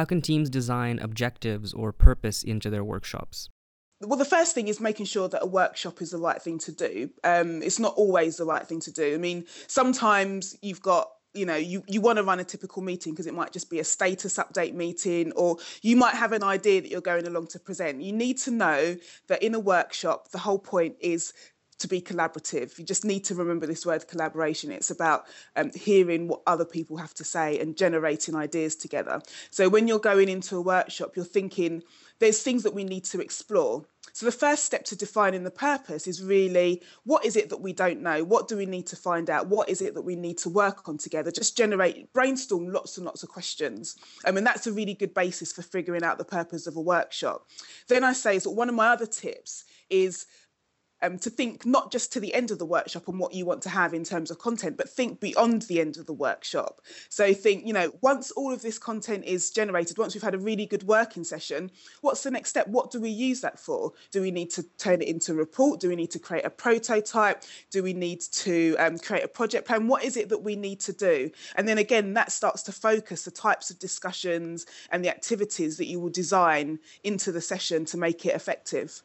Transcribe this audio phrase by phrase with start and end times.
[0.00, 3.50] how can teams design objectives or purpose into their workshops?
[4.02, 6.72] well, the first thing is making sure that a workshop is the right thing to
[6.72, 7.10] do.
[7.22, 9.12] Um, it's not always the right thing to do.
[9.14, 13.12] I mean, sometimes you've got you know you, you want to run a typical meeting
[13.12, 16.80] because it might just be a status update meeting or you might have an idea
[16.80, 18.96] that you're going along to present you need to know
[19.28, 21.32] that in a workshop the whole point is
[21.80, 22.78] to be collaborative.
[22.78, 24.70] You just need to remember this word collaboration.
[24.70, 25.24] It's about
[25.56, 29.20] um, hearing what other people have to say and generating ideas together.
[29.50, 31.82] So when you're going into a workshop, you're thinking
[32.18, 33.84] there's things that we need to explore.
[34.12, 37.72] So the first step to defining the purpose is really what is it that we
[37.72, 38.24] don't know?
[38.24, 39.48] What do we need to find out?
[39.48, 41.30] What is it that we need to work on together?
[41.30, 43.96] Just generate, brainstorm lots and lots of questions.
[44.24, 47.46] I mean, that's a really good basis for figuring out the purpose of a workshop.
[47.88, 50.26] Then I say, so one of my other tips is
[51.02, 53.62] um, to think not just to the end of the workshop and what you want
[53.62, 56.80] to have in terms of content, but think beyond the end of the workshop.
[57.08, 60.38] So think, you know, once all of this content is generated, once we've had a
[60.38, 62.68] really good working session, what's the next step?
[62.68, 63.92] What do we use that for?
[64.10, 65.80] Do we need to turn it into a report?
[65.80, 67.42] Do we need to create a prototype?
[67.70, 69.86] Do we need to um, create a project plan?
[69.86, 71.30] What is it that we need to do?
[71.56, 75.86] And then again, that starts to focus the types of discussions and the activities that
[75.86, 79.02] you will design into the session to make it effective.